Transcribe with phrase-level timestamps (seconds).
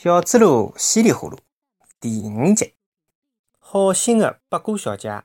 [0.00, 1.36] 小猪猡稀里呼噜
[1.98, 2.74] 第五集，
[3.58, 5.24] 好心的八哥小姐。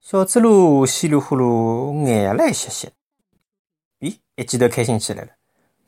[0.00, 2.92] 小猪猡稀里呼噜眼来歇歇，
[3.98, 5.30] 咦，一记头开心起来了。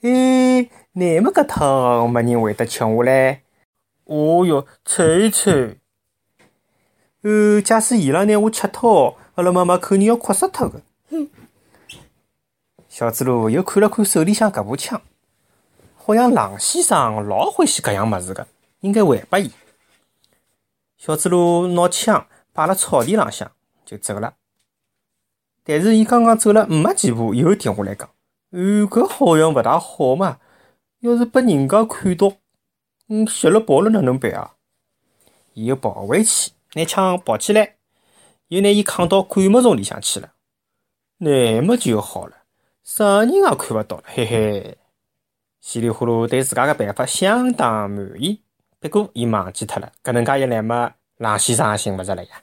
[0.01, 3.43] 哎，那么搿趟没人会得吃我嘞？
[4.07, 5.79] 哦哟，吹吹。
[7.21, 10.83] 呃，假使伊拉拿我吃脱，阿拉妈妈肯定要哭死脱个。
[11.09, 11.31] 哼！
[12.89, 15.01] 小猪猡又看了看手里向搿把枪。
[16.05, 18.45] 好像狼先生老欢喜搿样物事个，
[18.81, 19.53] 应该还拨伊。
[20.99, 23.53] 小猪猡拿枪摆辣草地浪向
[23.85, 24.35] 就走了。
[25.63, 28.09] 但是伊刚刚走了没几步，又停下来讲
[28.51, 28.59] ：“哦，
[28.91, 30.39] 搿好像勿大好嘛！
[30.99, 32.33] 要是拨人家看到，
[33.09, 34.55] 嗯，血了跑了哪能办啊？”
[35.55, 37.77] 伊又跑回去，拿枪抱起来，
[38.49, 40.33] 又拿伊扛到灌木丛里向去了。
[41.19, 42.39] 那么就好了，
[42.83, 44.79] 啥人也看勿到了，嘿嘿。
[45.63, 48.43] 稀里呼噜对自家个办法相当满意，
[48.81, 52.43] 不过伊忘记脱了，搿能介一来嘛，狼先生也寻勿着了呀。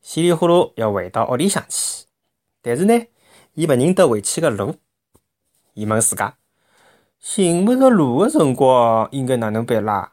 [0.00, 2.04] 稀里呼噜要回到屋里向去，
[2.62, 2.94] 但是呢，
[3.54, 4.76] 伊勿认得回去个路。
[5.74, 6.36] 伊问自家，
[7.18, 10.12] 寻勿着路个辰光应该哪能办啦？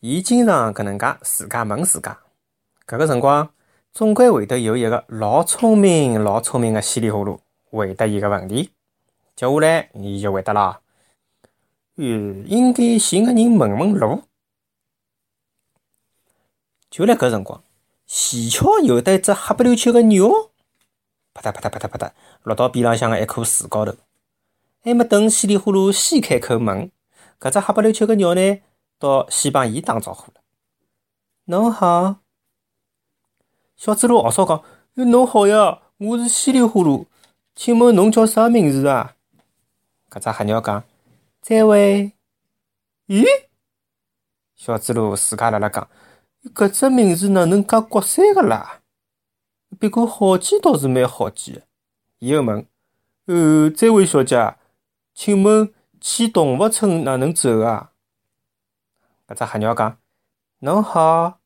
[0.00, 2.18] 伊经常搿能介自家问自家，
[2.84, 3.48] 搿个辰光
[3.92, 7.38] 总归会得有一个老聪明、老聪明个稀里呼噜
[7.70, 8.72] 回答伊个问题。
[9.38, 10.80] 接下来，伊就回答了
[11.94, 14.24] ：“呃，应该寻个人问问路。”
[16.90, 17.62] 就辣搿辰光，
[18.08, 20.28] 蹊跷有得一只黑不溜秋个鸟，
[21.32, 22.10] 啪嗒啪嗒啪嗒啪嗒，
[22.42, 23.94] 落到边浪向个一棵树高头。
[24.82, 26.90] 还没等稀里呼噜先开口问，
[27.38, 28.60] 搿只黑不溜秋个鸟呢，
[28.98, 30.40] 倒先帮伊打招呼了
[31.46, 32.16] ：“侬好。”
[33.78, 34.64] 小猪猡龌龊讲
[35.08, 37.06] ：“侬好呀，我是稀里呼噜，
[37.54, 39.14] 请问侬叫啥名字啊？”
[40.10, 40.82] 搿只黑鸟讲
[41.42, 42.12] ：“再会，
[43.08, 43.24] 咦？”
[44.56, 45.86] 小猪猡自家辣辣讲
[46.54, 48.80] ：“搿只名字哪能介国三个啦？
[49.78, 51.62] 不过好记倒是蛮好记的。”
[52.20, 52.66] 伊又问
[53.26, 54.56] ：“呃，这位小姐，
[55.14, 57.92] 请问去动物村哪能走啊？”
[59.28, 59.98] 搿只黑鸟讲
[60.60, 61.40] ：“侬好。”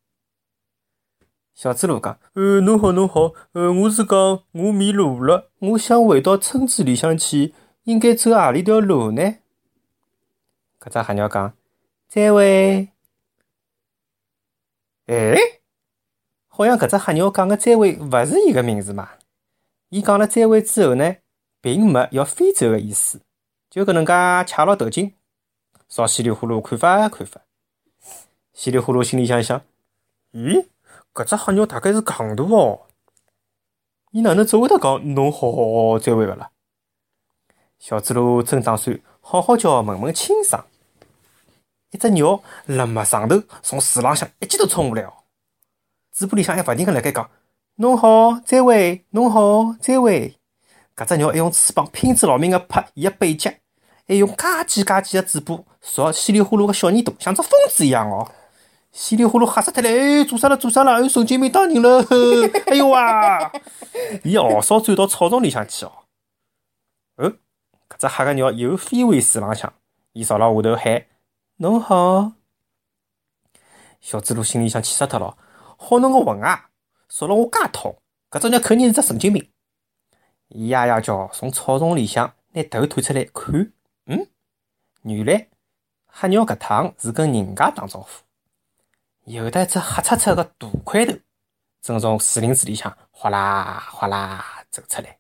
[1.53, 4.19] 小猪猡讲：“呃，侬好，侬好，呃，我是讲
[4.53, 7.53] 我迷路了，我想回到村子里向去。”
[7.85, 9.23] 应该走何里条路呢？
[10.81, 11.53] 搿只黑鸟讲
[12.09, 12.89] ：“再会，
[15.07, 15.37] 哎，
[16.49, 19.11] 好像搿只黑鸟讲个再会勿是伊个名字嘛？
[19.89, 21.17] 伊讲了再会之后呢，
[21.61, 23.21] 并没要飞走个意思，
[23.71, 24.13] 就搿能介
[24.47, 25.13] 恰牢头颈，
[25.89, 27.41] 朝稀里呼噜看法看法。
[28.53, 29.61] 稀里呼噜心里想想：
[30.33, 30.67] 咦，
[31.13, 32.87] 搿只黑鸟大概是戆大哦，
[34.13, 36.51] 伊哪能只会得讲侬好再会个啦？
[37.83, 40.65] 小猪猡正打算好好叫问问清爽，
[41.91, 45.13] 一只鸟辣没上头从树浪向一记头冲下来哦，
[46.13, 47.29] 嘴巴里向还勿停个辣盖讲
[47.79, 50.37] ：“侬好，再会，侬好，再会。”
[50.95, 53.51] 搿只鸟还用翅膀拼死老命个拍伊个背脊，
[54.07, 58.31] 还用嘎叽嘎叽个嘴巴朝稀里呼噜个小耳朵，像只疯子一样哦。
[58.93, 60.57] 稀里呼噜吓死脱了，哎，做啥了？
[60.57, 61.03] 做啥了？
[61.03, 62.01] 哎，神经病打人了！
[62.67, 63.51] 哎呦哇！
[64.23, 65.85] 伊嗷嗷钻到草丛里向去。
[65.85, 65.91] 哦。
[67.93, 69.71] 搿只黑个鸟又飞回树浪向，
[70.13, 71.07] 伊朝了下头喊
[71.57, 72.33] ：“侬好！”
[74.01, 75.37] 小猪猡心里向气死脱了，
[75.77, 76.71] 好侬个混啊！
[77.09, 77.95] 说了我介痛，
[78.31, 79.53] 搿只鸟肯定是只神经病。
[80.49, 83.73] 伊呀呀叫，从草丛里向拿头探出来看，
[84.07, 84.27] 嗯，
[85.03, 85.49] 原来
[86.07, 88.09] 黑鸟搿趟是跟人家打招呼。
[89.25, 91.13] 有的一只黑漆漆个大块头，
[91.83, 95.19] 正从树林子里向哗啦哗啦走出来，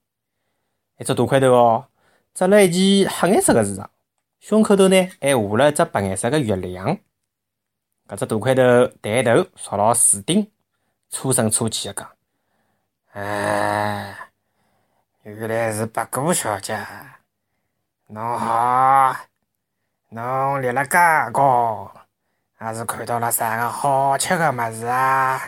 [0.99, 1.87] 一只大块头哦。
[2.35, 3.87] 着了一件黑颜色的衣裳，
[4.41, 6.99] 胸口头呢还画了一只白颜色的月亮。
[8.09, 8.63] 搿只大块头
[9.01, 10.51] 抬头朝牢树顶，
[11.09, 12.11] 粗声粗气的讲
[13.13, 14.17] ：“哎，
[15.23, 16.77] 原来是八姑小姐，
[18.09, 19.15] 侬好，
[20.09, 20.99] 侬立了介
[21.33, 21.91] 高，
[22.55, 25.41] 还是看到了啥个好吃的么子啊？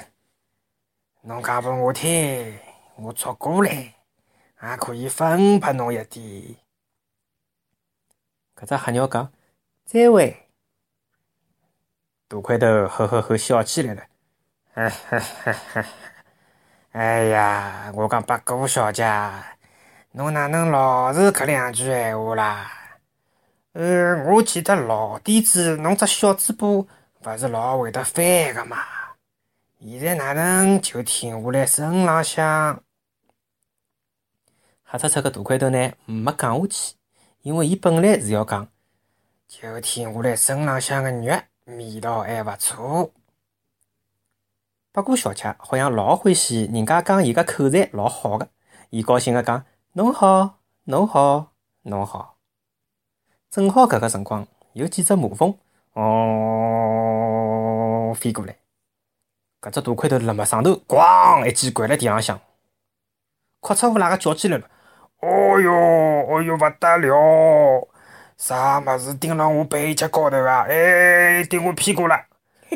[1.23, 2.59] 侬讲拨我听，
[2.97, 3.95] 我捉过来，
[4.55, 6.57] 还可以分拨侬一点。”
[8.57, 9.33] 搿只黑鸟讲
[9.85, 10.49] ：“再会，
[12.29, 14.03] 大块头呵呵呵笑起来了。
[14.75, 15.85] 哎哈哈哈
[16.93, 19.05] 哎呀，我讲八姑小姐，
[20.13, 22.71] 侬哪能老是搿两句闲话啦？
[23.73, 26.87] 呃，我记得老底子，侬只小嘴巴勿
[27.37, 28.79] 是老会得翻个嘛？
[29.81, 32.81] 现在哪能就停下来身浪向？
[34.85, 36.95] 黑漆漆个大块头呢，没讲下去。
[37.45, 38.67] 因为伊本来是要讲，
[39.47, 43.13] 就听我来身浪向个肉，味道还勿错。
[44.91, 48.49] 不过小姐好像老欢喜人家讲伊个口才老好个，
[48.89, 49.63] 伊高兴个讲
[49.93, 51.53] ：“侬好，侬好，
[51.83, 52.39] 侬好。”
[53.53, 55.55] 正好搿个辰光，有几只马蜂
[55.93, 56.95] 哦
[58.17, 58.57] 飞过来，
[59.61, 62.41] 搿只大块头辣么上头，咣一记掼辣地浪向，
[63.61, 64.67] 哭出乌拉个叫起来了
[65.25, 65.73] ：“哦哟，
[66.29, 67.89] 哦哟，勿得了！
[68.37, 70.67] 啥物事顶辣我背脊高头啊？
[70.69, 72.15] 哎，顶我屁股了！”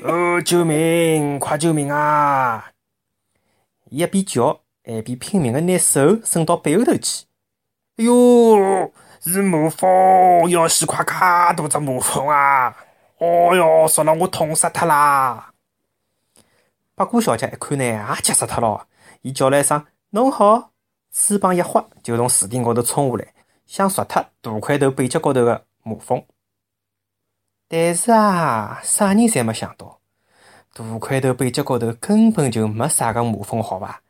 [0.03, 1.39] 哦，救命！
[1.39, 2.71] 快救命啊！
[3.91, 7.27] 伊一边叫，一边拼命个拿手伸到背后头去。
[7.97, 10.49] 哎哟，是魔蜂！
[10.49, 12.75] 要死快介大只魔蜂啊！
[13.19, 15.51] 哦哟，说了我痛死脱啦！
[16.94, 18.87] 八哥小姐一看呢，也急死脱了。
[19.21, 20.71] 伊叫了一声：“侬好！”
[21.19, 23.35] 翅膀一划，就从树顶高头冲下来，
[23.67, 26.25] 想啄脱大块头背脊高头个马蜂。
[27.67, 29.99] 但是啊，啥人侪没想到，
[30.73, 34.00] 大块头背脊高头根本就没啥个马蜂，好伐？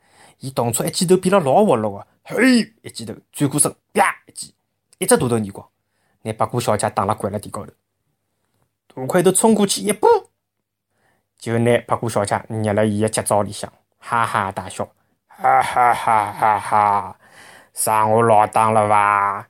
[0.41, 4.55] 伊动作一记头变了老活络个，嘿，一记头转过身，啪一记，
[4.99, 5.67] 一只大头耳光，
[6.21, 7.73] 拿八哥小姐打了跪辣地高头。
[8.95, 10.07] 大块头冲过去一扑，
[11.39, 14.87] 就拿八哥小姐捏辣伊个脚爪里向，哈哈大笑，
[15.41, 17.17] 哈哈哈哈哈！
[17.73, 19.47] 上我老当了伐？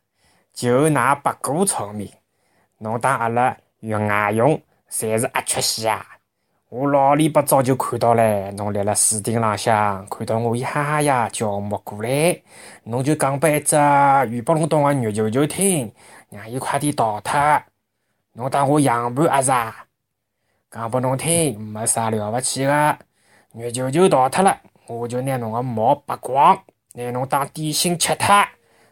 [0.53, 2.13] 就㑚八哥聪明，
[2.77, 3.57] 侬当阿拉。
[3.81, 6.05] 用外用侪是阿缺西啊！
[6.69, 12.39] 我老里八早就看到唻，侬立辣树顶浪向，看到我一哈哈呀叫摸过来，
[12.83, 13.75] 侬就讲拨一只
[14.29, 15.91] 鱼不隆咚个肉球球听，
[16.29, 17.63] 让伊快点逃脱。
[18.33, 19.87] 侬当我样盘阿是啊？
[20.71, 22.99] 讲拨侬听，没啥了勿起个，
[23.55, 26.61] 肉球球逃脱了，我就拿侬个毛拔光，
[26.95, 28.27] 拿侬当点心吃脱！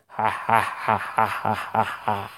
[0.07, 2.31] 哈哈哈哈哈哈哈！